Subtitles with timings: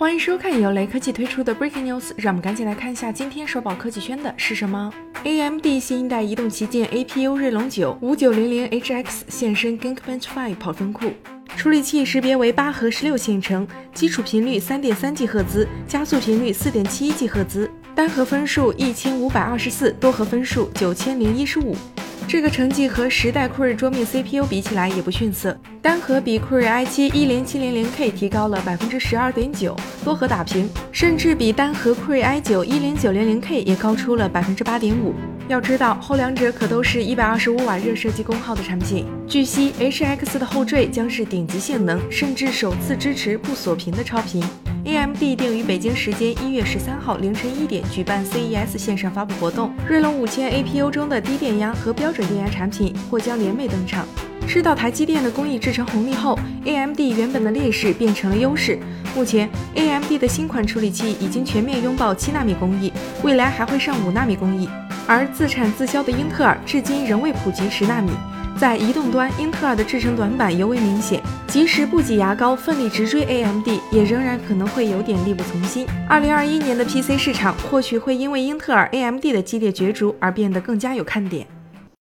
[0.00, 4.90] 欢迎收看由雷科技推出的 Breaking News，让我们赶紧来看一下今天首保科技圈的是什么。
[5.24, 11.12] AMD 新一代移动旗舰 APU 锐龙九五九零零 HX 现身 Geekbench Five 跑分库，
[11.54, 21.76] 处理器识别为八核十六线程，基础频率三点三 G 赫兹，加速频率四点七一 G 赫兹，单核分数一千五百二十四，多核分数九千零一十五。
[22.30, 35.12] 这个成绩和十代酷睿桌面 CPU 比起来也不逊色，单核比酷睿 i7 一零七零零 K 提高了百分之十二点九，多核打平，甚至比单核酷睿 i9 一零九零零 K 也高出了百分之八点五。
[35.48, 39.06] 要知道，后两者可都是一百二十五瓦热设计功耗的产品。
[39.26, 44.40] 据悉，HX 的后缀将是顶级性能，甚至首次支持不锁屏的超频。
[44.82, 54.06] AMD 定于北京时间一月十三号凌晨一点举办 CES 线上发布活动，锐龙五千 APU 中的低电压和标准电压产品或将联袂登场。
[54.48, 58.78] 吃到台积电的工艺制成红利后，AMD 原本的劣势变成了优势。
[59.14, 62.90] 目前，AMD 的新款处理器已经全面拥抱七纳米工艺，
[63.22, 64.68] 未来还会上五纳米工艺。
[65.06, 68.10] 而自产自销的英特尔至今仍未普及十纳米。
[68.60, 75.86] 在移动端，英特尔的制程短板尤为明显，即使不挤牙膏，奋力直追 AMD，也仍然可能会有点力不从心。
[76.06, 81.46] 二零二一年的 PC 市场或许会因为英特尔、AMD 的激烈角逐而变得更加有看点。